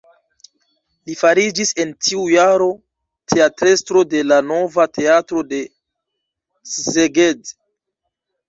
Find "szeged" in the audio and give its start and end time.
6.75-7.57